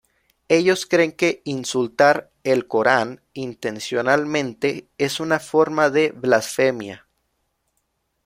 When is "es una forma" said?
4.97-5.91